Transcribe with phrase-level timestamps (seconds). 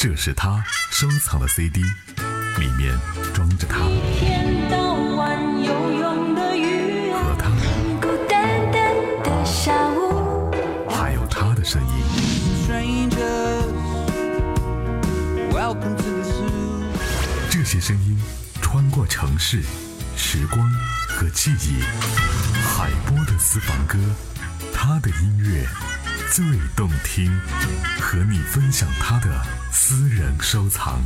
[0.00, 0.62] 这是他
[0.92, 1.80] 收藏的 CD，
[2.60, 2.96] 里面
[3.34, 3.78] 装着他
[7.16, 7.50] 和他，
[10.96, 12.04] 还有他的声音。
[17.50, 18.16] 这些声音
[18.62, 19.60] 穿过城市、
[20.16, 20.62] 时光
[21.08, 21.80] 和记忆。
[22.62, 23.98] 海波的私房歌，
[24.72, 25.66] 他的音乐。
[26.30, 26.44] 最
[26.76, 27.24] 动听，
[27.98, 29.42] 和你分享他的
[29.72, 31.00] 私人收藏。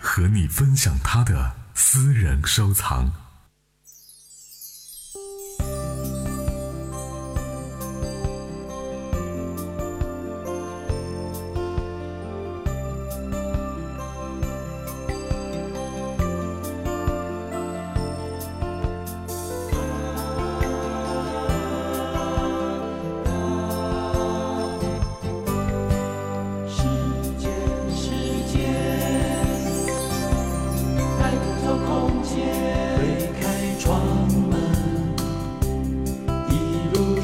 [0.00, 3.25] 和你分享他的私人收藏。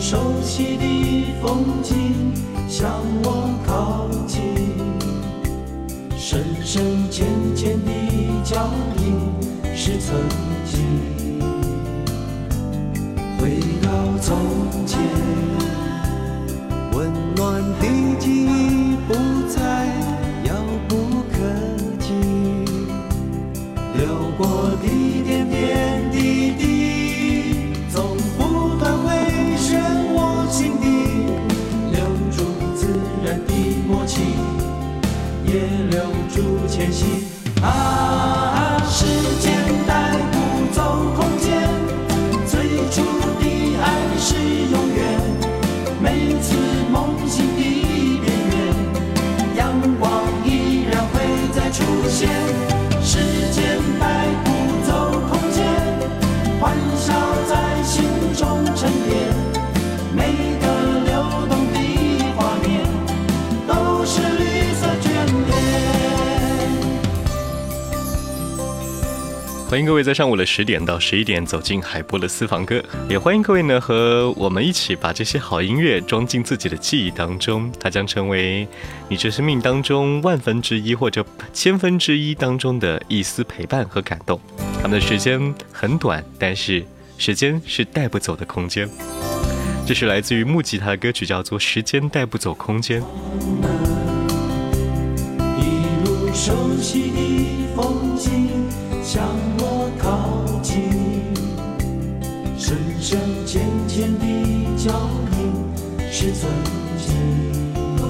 [0.03, 2.13] 熟悉的风景
[2.69, 2.91] 向
[3.23, 4.41] 我靠近，
[6.19, 7.93] 深深浅浅的
[8.43, 9.21] 脚印
[9.77, 10.17] 是曾
[10.67, 11.39] 经。
[13.39, 14.39] 回到从
[14.85, 14.99] 前，
[16.95, 19.15] 温暖的记忆不
[19.49, 19.62] 再。
[37.61, 39.07] 啊，世
[39.41, 39.62] 界。
[69.73, 78.69] 欢迎各位在上午的十点到十一点走进海波的私房歌，也欢迎各位呢和我们一起把这些好音乐装进自己的记忆当中，它将成为
[79.09, 81.25] 你这生命当中万分之一或者
[81.55, 84.39] 千分之一当中的一丝陪伴和感动。
[84.77, 85.41] 他们的时间
[85.73, 86.85] 很短，但是
[87.17, 88.87] 时间是带不走的空间。
[89.87, 93.01] 这是来自于木吉他的歌曲，叫做《时间带不走空间》。
[95.57, 98.51] 一路熟悉的风景，
[99.03, 99.25] 像。
[100.03, 100.29] 靠
[100.61, 100.83] 近，
[102.59, 104.25] 深深浅浅的
[104.77, 106.51] 脚印是曾
[106.99, 108.09] 经，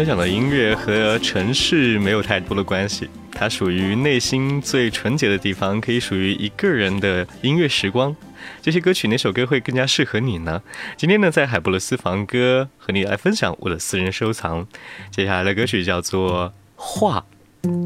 [0.03, 8.13] 分享的音乐和城市没有太多的关系，它属于内心最纯洁的地方，可以属于一个人的音乐时光。
[8.61, 10.61] 这些歌曲哪首歌会更加适合你呢？
[10.97, 14.67] 今天呢，在海波的私房歌和你来分享我的私人收藏。
[15.09, 17.25] 接下来的歌曲叫做《画》，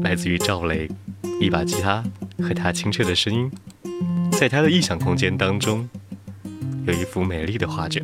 [0.02, 0.88] 来自于赵雷，
[1.40, 2.02] 一把吉他
[2.42, 3.48] 和他清澈的声音，
[4.32, 5.88] 在他的异想空间当中，
[6.84, 8.02] 有一幅美丽的画着。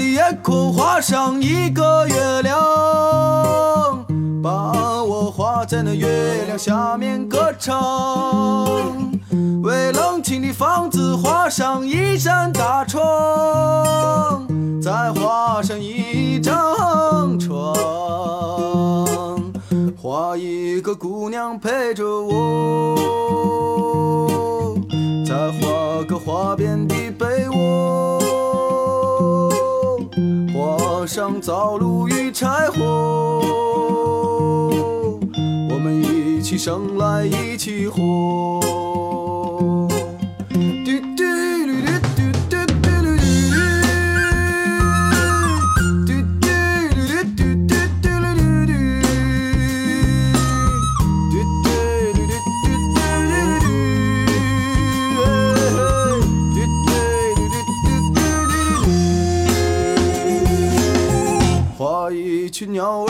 [0.00, 2.54] 夜空画上一个月亮，
[4.42, 7.70] 把我画在那月亮下面歌唱。
[9.62, 13.00] 为冷清的房子画上一扇大窗，
[14.82, 17.76] 再画上一张床，
[19.98, 22.96] 画一个姑娘陪着我，
[25.28, 26.88] 再画个花边。
[26.88, 26.99] 的。
[31.12, 33.42] 上灶炉与柴火，
[35.68, 38.59] 我们一起生来一起活。
[62.80, 63.09] your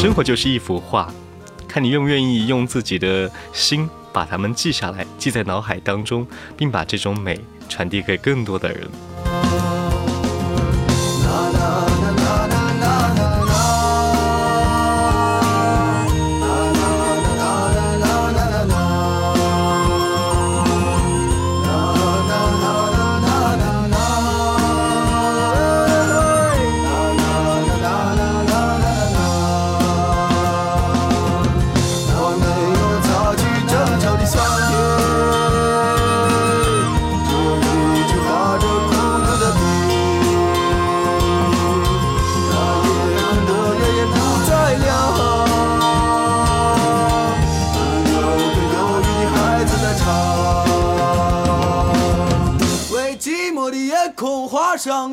[0.00, 1.12] 生活就是一幅画，
[1.66, 6.24] 看你愿不愿意用自己的心把它们记下来，记在脑海当中，
[6.56, 7.36] 并把这种美
[7.68, 8.88] 传递给更多的人。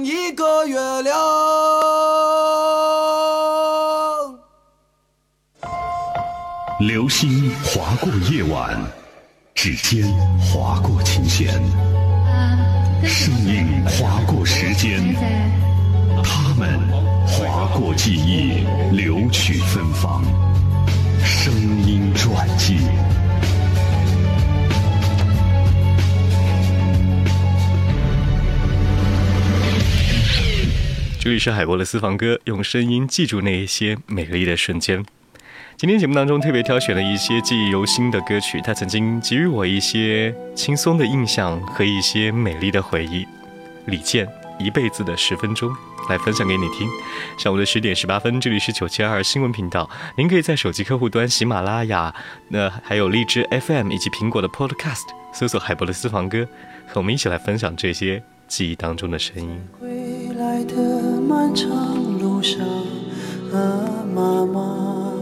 [0.03, 1.11] 一个月亮。
[6.79, 8.79] 流星划过夜晚，
[9.55, 10.05] 指尖
[10.37, 11.47] 划过琴弦，
[13.03, 15.01] 声音划过时间，
[16.23, 16.79] 他们
[17.25, 18.63] 划过记忆，
[18.95, 20.23] 留取芬芳。
[21.25, 21.51] 声
[21.83, 22.77] 音传记。
[31.25, 35.03] 这里是海博的私房歌，用声音记住那一些美丽的瞬间。
[35.75, 43.25] 今天节目当中特别挑选了一些记忆犹新的歌曲，它曾经给予我一些轻松的印象和一些美丽的回忆。
[43.87, 44.27] 李健
[44.59, 45.67] 《一辈子的十分钟》
[46.11, 46.87] 来分享给你听。
[47.39, 49.89] 上午的十点十八分，这里是九七二新闻频道。
[50.15, 52.13] 您可以在手机客户端喜马拉雅、
[52.49, 56.45] 那还有荔枝 FM 以及苹果的 Podcast 搜索海博的私房歌，
[56.85, 59.59] 和我们一起来分享这些记忆当中的声音。
[59.81, 61.04] 未来的。
[61.45, 62.65] 漫长路上，
[63.53, 63.55] 啊，
[64.15, 65.13] 妈妈，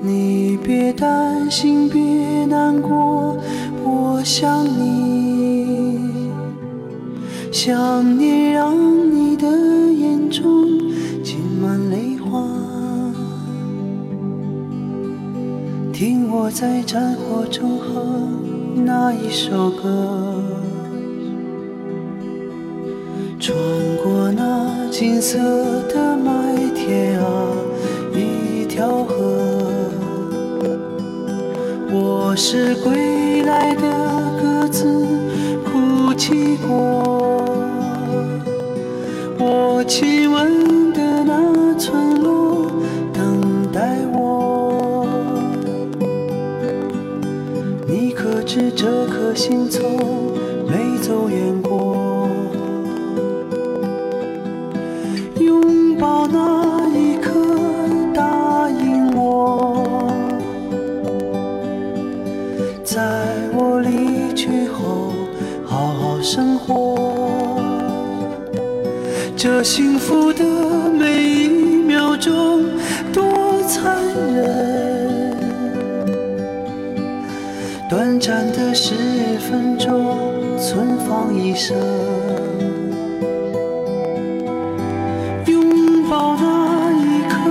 [0.00, 3.36] 你别担心，别难过，
[3.84, 6.30] 我想你。
[7.52, 9.46] 想念让你的
[9.92, 10.42] 眼中
[11.22, 12.40] 浸满泪花，
[15.92, 20.53] 听我在战火中哼那一首歌。
[23.46, 23.54] 穿
[24.02, 25.36] 过那金色
[25.86, 26.32] 的麦
[26.74, 27.28] 田啊，
[28.14, 29.66] 一条河。
[31.92, 33.82] 我是归来的
[34.40, 34.86] 鸽子，
[35.66, 37.36] 哭泣过。
[39.38, 42.64] 我亲吻的那村落，
[43.12, 45.06] 等待我。
[47.86, 49.86] 你可知这颗心从
[50.66, 51.73] 没走远过？
[66.24, 67.54] 生活，
[69.36, 70.42] 这幸福的
[70.98, 72.64] 每一秒钟
[73.12, 74.02] 多残
[74.32, 75.36] 忍，
[77.90, 78.94] 短暂的十
[79.38, 80.16] 分钟
[80.58, 81.76] 存放一生，
[85.44, 87.50] 拥抱那一刻，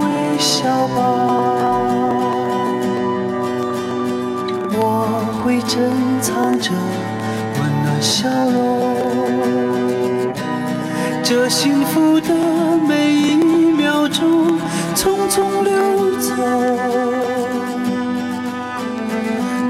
[0.00, 1.08] 微笑吧，
[4.74, 5.88] 我会珍
[6.20, 6.91] 藏着。
[8.02, 10.34] 笑容，
[11.22, 12.34] 这幸福的
[12.88, 14.58] 每一秒钟
[14.96, 16.34] 匆匆流走，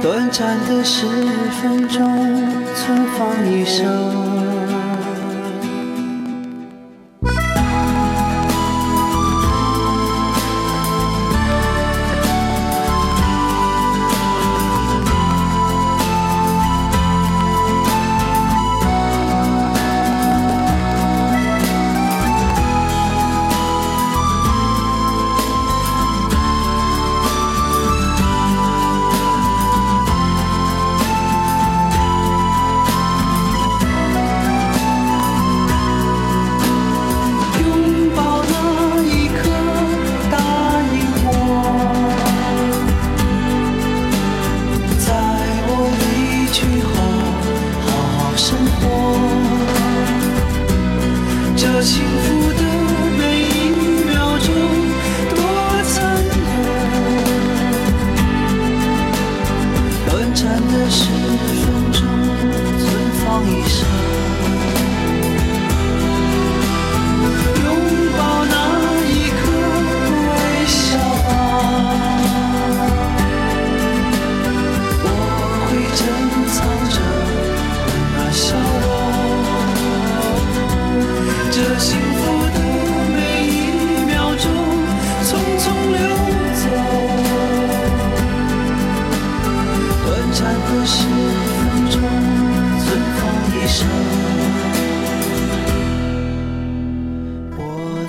[0.00, 1.04] 短暂的十
[1.60, 2.00] 分钟
[2.74, 4.21] 存放一生。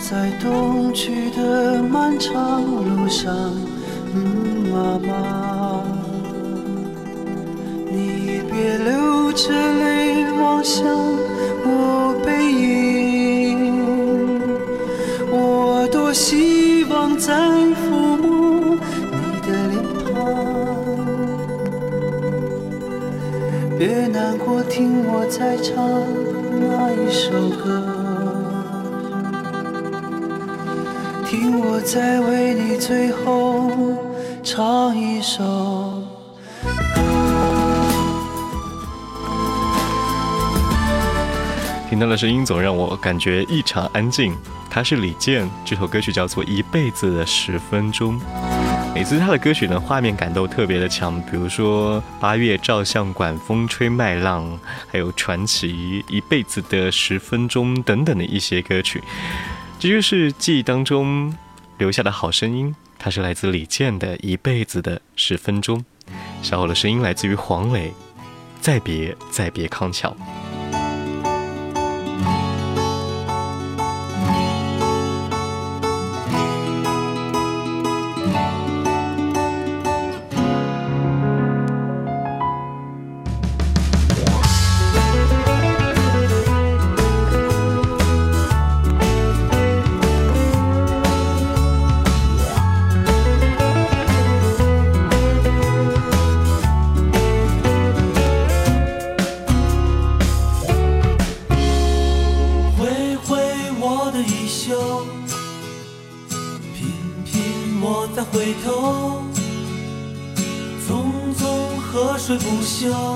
[0.09, 3.33] 在冬去的漫长路上，
[4.13, 5.81] 嗯，妈妈，
[7.89, 10.85] 你别流着泪望向
[11.63, 13.81] 我背影。
[15.31, 17.33] 我多希望再
[17.71, 18.75] 抚摸
[19.09, 19.73] 你的脸
[20.11, 20.19] 庞，
[23.79, 25.71] 别难过，听我在唱
[26.59, 27.31] 那一首
[27.63, 27.92] 歌。
[31.65, 31.77] 我
[32.29, 33.71] 为你最后
[34.43, 36.03] 唱一首。
[41.89, 44.35] 听到的声音总让我感觉异常安静。
[44.69, 48.19] 他是李健，这首歌曲叫做《一辈子的十分钟》。
[48.93, 54.45] 每次他的歌曲呢，画面感都特别的强，比如说《八月照相馆》《风吹麦浪》
[54.91, 55.69] 还有《传奇》
[56.13, 59.01] 《一辈子的十分钟》等等的一些歌曲，
[59.79, 61.33] 这就是记忆当中。
[61.83, 65.79] 留下的好声音，它是来自李健的《一辈子的十分钟》；
[66.41, 67.89] 小虎的声音来自于黄磊，
[68.61, 70.09] 《再别再别康桥》。
[112.81, 113.12] 修。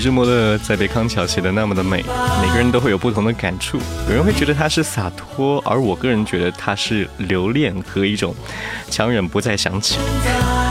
[0.02, 2.02] 《追摩的》在被康桥写的那么的美，
[2.40, 3.78] 每个人都会有不同的感触。
[4.08, 8.34] 有人会觉得他是洒脱，而我个人觉得他是留恋和一种
[8.88, 9.98] 强忍不再想起。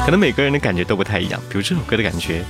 [0.04, 1.40] 可能每个人的感觉都不太一样。
[1.48, 2.44] 比如这首歌的感觉，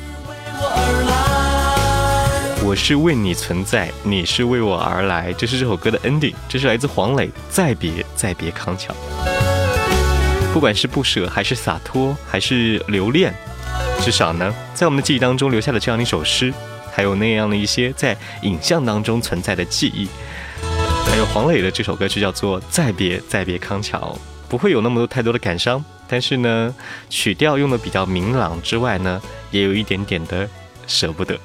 [2.63, 8.93] 我是为你存在，你是为我而来，这是这首歌的 ending，这是来自黄磊《再别再别康桥》。
[10.53, 13.33] 不管是不舍，还是洒脱，还是留恋，
[13.99, 16.53] 至少呢，在我们的记忆当中留下了这样一首诗。
[16.99, 20.05] 还有那样的一些在影像当中存在的记忆，
[21.07, 26.75] 还有黄磊的这首歌曲叫做《再别再别康桥》，不会有那么多太多的感伤，但是呢，
[27.09, 30.45] 曲调用的比较明朗之外呢，也有一点点的
[30.87, 31.39] 舍不得。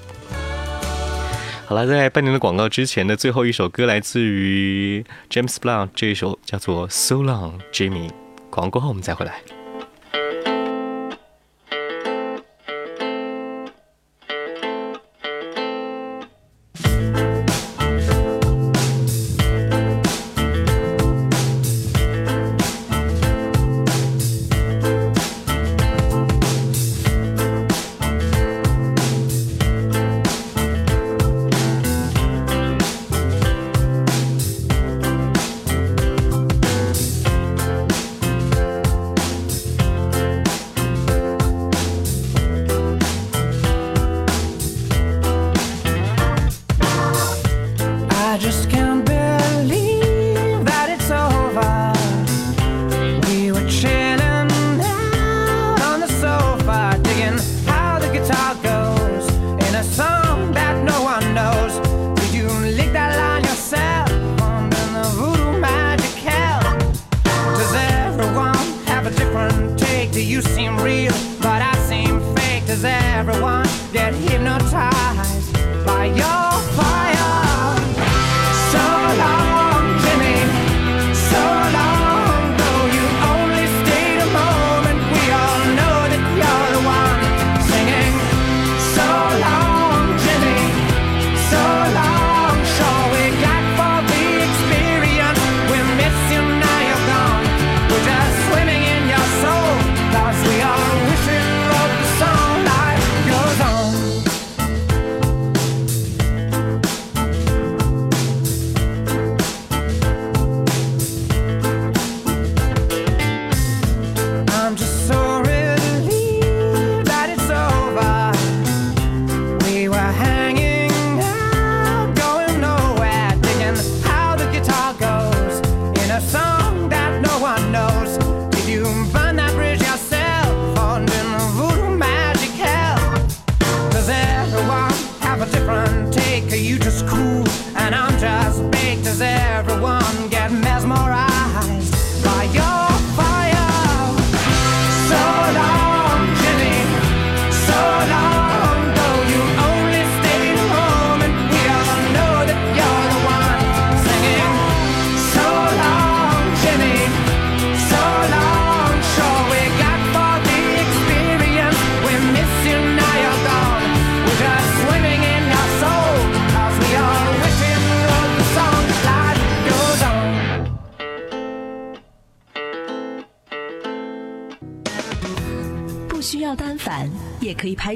[1.67, 8.09] 好了，在半年的广告之前的最后一首歌来自于 James Blunt 这一首叫做《So Long Jimmy》。
[8.51, 9.41] 广告过后我们再回来。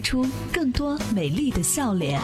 [0.00, 2.20] 出更多美丽的笑脸。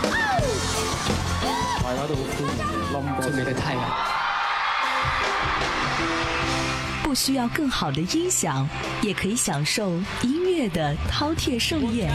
[7.03, 8.69] 不需要更好的音响，
[9.03, 12.11] 也可以享受音乐的饕餮盛宴。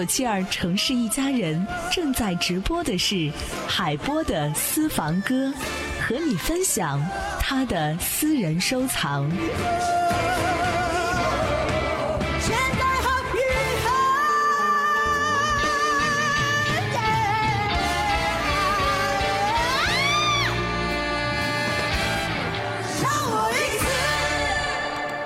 [0.00, 3.30] 九七尔城市一家人正在直播的是
[3.68, 5.52] 海波的私房歌，
[6.00, 6.98] 和你分享
[7.38, 9.30] 他的私人收藏。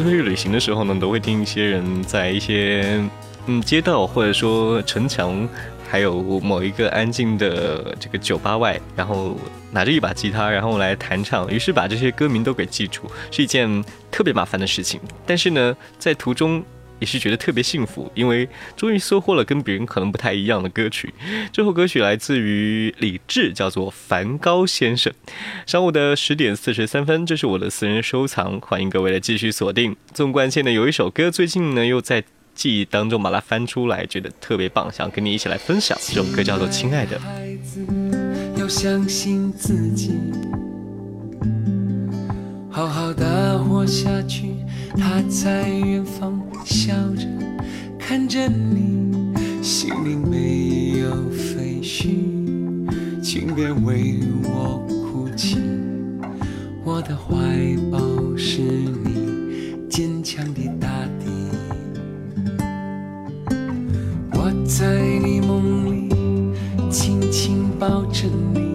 [0.03, 3.01] 出去旅行的时候呢，都会听一些人在一些
[3.47, 5.47] 嗯街道或者说城墙，
[5.89, 9.35] 还有某一个安静的这个酒吧外，然后
[9.71, 11.51] 拿着一把吉他，然后来弹唱。
[11.51, 13.67] 于是把这些歌名都给记住，是一件
[14.09, 15.01] 特别麻烦的事情。
[15.25, 16.63] 但是呢，在途中。
[16.99, 21.13] 也是觉得特别幸福，因为终于收获了跟别人可能不太一样的歌曲。
[21.51, 25.11] 最后歌曲来自于李志，叫做《梵高先生》。
[25.71, 29.95] 上午的十点四十三分，这是我的私人收藏，欢迎各位来继续锁定。
[30.13, 35.97] 纵观现在有一首歌，最近呢又在记忆当中把它翻出来，觉得特别棒，想跟你一起来分享。
[36.05, 37.17] 这首歌叫做《亲爱的》。
[42.71, 44.55] 好好的活下去。
[44.99, 47.25] 他在远方笑着
[47.97, 49.33] 看着你，
[49.63, 52.15] 心里没有废墟，
[53.23, 55.57] 请别为我哭泣。
[56.83, 57.33] 我的怀
[57.89, 57.97] 抱
[58.35, 61.31] 是你坚强的大地，
[64.33, 66.09] 我在你梦里
[66.91, 68.68] 轻轻抱着你。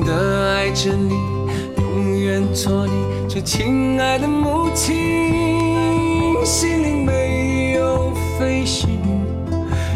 [0.00, 0.12] 的
[0.52, 1.14] 爱着你，
[1.78, 2.92] 永远做你
[3.28, 5.54] 最亲爱的母亲。
[6.44, 8.86] 心灵没有废墟，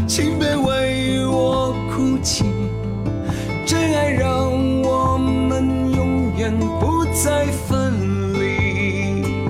[0.07, 2.45] 请别为我哭泣。
[3.67, 4.51] 真爱让
[4.83, 9.49] 我们永远不再分离。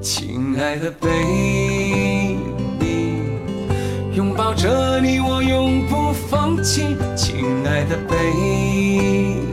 [0.00, 2.38] 亲爱的 baby，
[4.14, 6.96] 拥抱着你，我永不放弃。
[7.16, 9.49] 亲爱的 baby。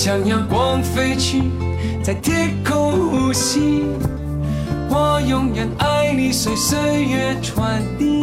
[0.00, 1.42] 向阳光飞去，
[2.04, 3.82] 在天空呼吸。
[4.90, 8.22] 我永远爱你，随岁月传递。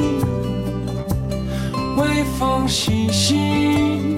[1.98, 4.16] 微风徐徐，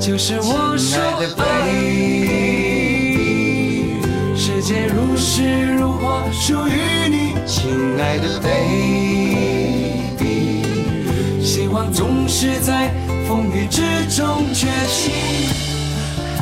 [0.00, 3.92] 就是我说的 baby。
[4.36, 11.40] 世界如诗如画，属于你，亲爱的 baby。
[11.40, 12.90] 希望总是在
[13.28, 15.53] 风雨之中崛起。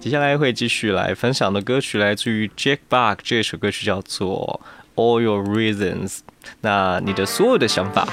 [0.00, 4.60] 接下来会继续来分享的歌曲来自于 j a c k b u c k 这首歌曲叫做
[5.00, 6.08] 《All Your Reasons》，
[6.60, 8.06] 那你的所有的想法，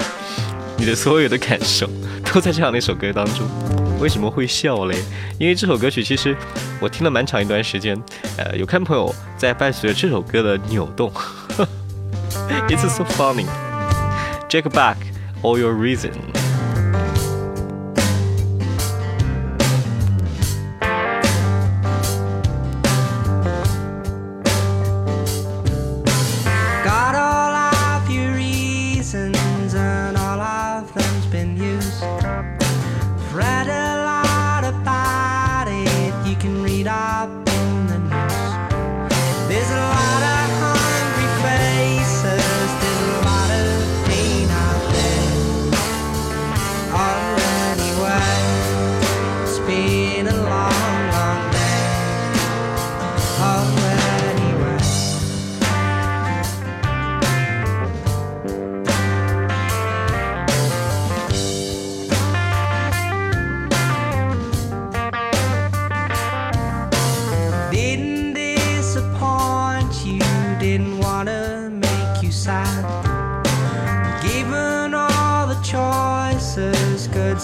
[0.77, 1.89] 你的所有的感受。
[2.33, 3.47] 都在这样的一首歌当中，
[3.99, 4.95] 为什么会笑嘞？
[5.39, 6.35] 因为这首歌曲其实
[6.79, 7.99] 我听了蛮长一段时间，
[8.37, 11.11] 呃，有看朋友在伴随着这首歌的扭动。
[12.69, 13.45] It's so funny,
[14.47, 14.97] j a k back
[15.41, 16.38] all your reason.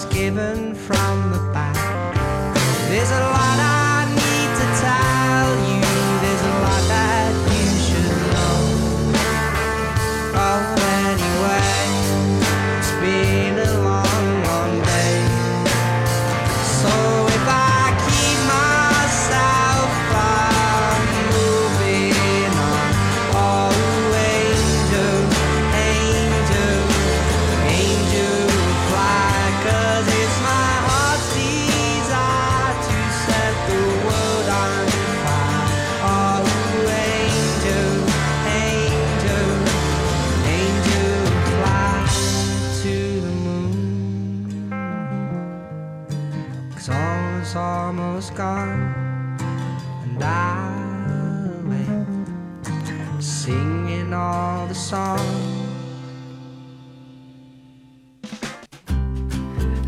[0.06, 2.54] given from the back.
[2.88, 3.45] There's a lot.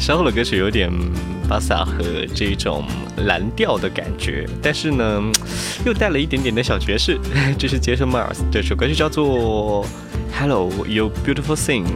[0.08, 0.92] 稍后的歌曲有点
[1.48, 2.86] 巴萨和这种
[3.26, 5.22] 蓝调的感觉，但是呢，
[5.86, 7.20] 又带了一点点的小爵士。
[7.58, 9.86] 这是 Jason Mars，这首歌曲叫做《
[10.40, 11.88] Hello You Beautiful Thing》，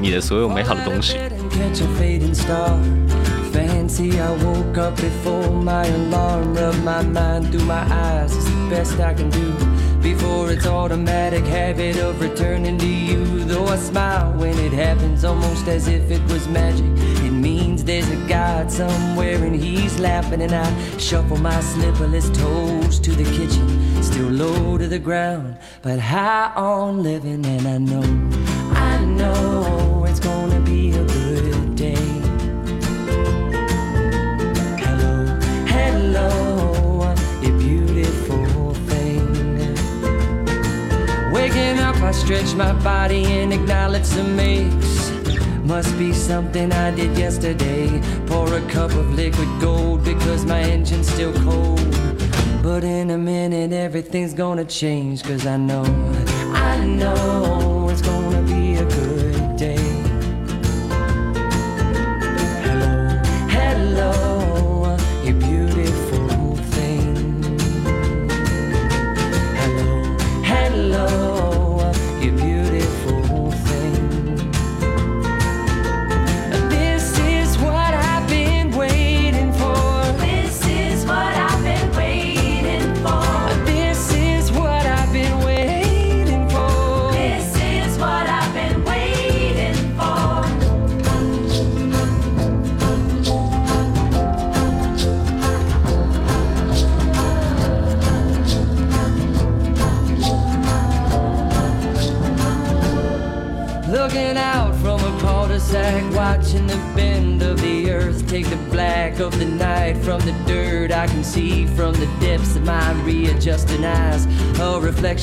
[0.00, 1.16] 你的所有美好的东西。
[1.16, 2.78] and catch a fading star.
[3.52, 6.54] Fancy, I woke up before my alarm.
[6.54, 8.34] Rub my mind through my eyes.
[8.34, 9.52] It's the best I can do.
[10.02, 13.44] Before it's automatic habit of returning to you.
[13.46, 16.84] Though I smile when it happens, almost as if it was magic.
[17.79, 20.41] means there's a God somewhere and he's laughing.
[20.41, 25.99] And I shuffle my slipperless toes to the kitchen, still low to the ground, but
[25.99, 27.45] high on living.
[27.45, 28.03] And I know,
[28.75, 32.07] I know it's gonna be a good day.
[34.85, 35.25] Hello,
[35.67, 39.61] hello, you beautiful thing.
[41.31, 44.98] Waking up, I stretch my body and acknowledge the mix.
[45.69, 48.01] Must be something I did yesterday.
[48.25, 51.79] Pour a cup of liquid gold because my engine's still cold.
[52.63, 55.83] But in a minute, everything's gonna change, cause I know,
[56.55, 59.18] I know it's gonna be a good.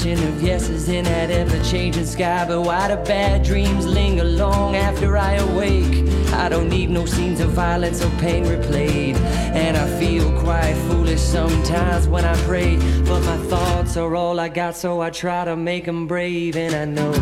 [0.03, 2.45] collection of yeses in that ever changing sky.
[2.47, 6.05] But why do bad dreams linger long after I awake?
[6.35, 9.15] I don't need no scenes of violence or pain replayed.
[9.61, 12.77] And I feel quite foolish sometimes when I pray.
[13.09, 16.57] But my thoughts are all I got, so I try to make them brave.
[16.57, 17.15] And I know,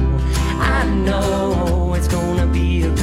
[0.76, 2.94] I know it's gonna be a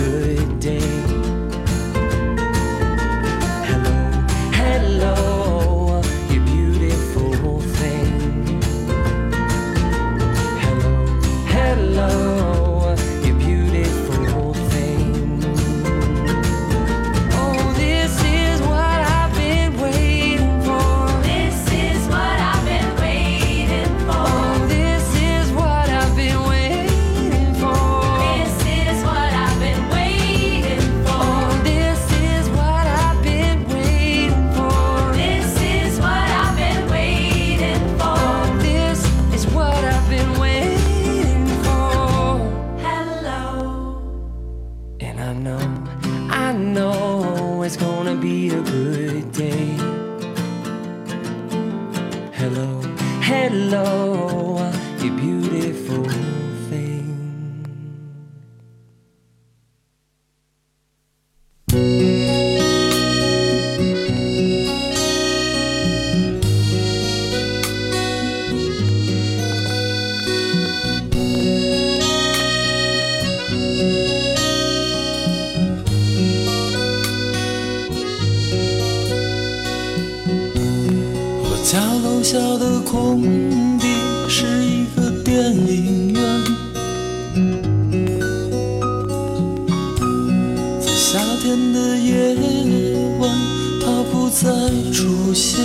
[95.11, 95.59] 出现。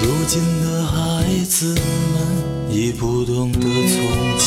[0.00, 1.82] 如今的孩子们
[2.70, 3.96] 已不懂得从
[4.38, 4.46] 前，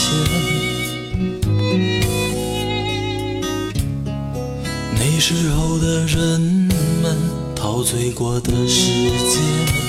[4.95, 7.17] 那时候的人们
[7.53, 9.86] 陶醉过的世界。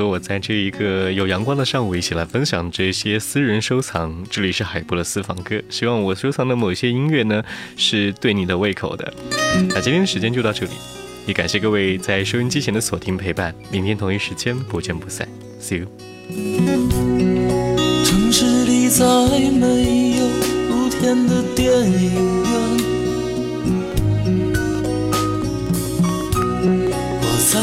[0.00, 7.42] 和我在这一个有阳光的上午一起来分享这些私人收藏，这里是海波的私房歌，希望我收藏的某些音乐呢
[7.76, 9.12] 是对你的胃口的。
[9.68, 10.72] 那今天的时间就到这里，
[11.26, 15.28] 也感谢各位在收音机前的锁定陪伴，明天同一时间不见不散
[15.60, 15.88] ，See you。
[18.06, 20.26] 城市里再没有
[20.70, 22.30] 露天的电影院。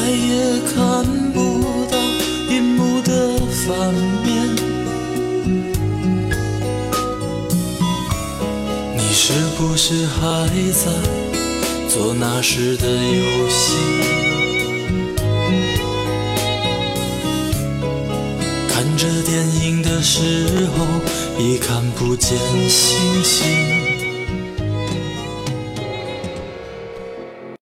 [0.09, 0.35] 也
[0.75, 1.56] 看不。
[3.67, 3.93] 翻
[4.23, 4.55] 面，
[8.97, 10.91] 你是不是还在
[11.89, 13.75] 做那时的游戏？
[18.69, 20.85] 看着电影的时候，
[21.37, 22.37] 已看不见
[22.69, 23.76] 星星。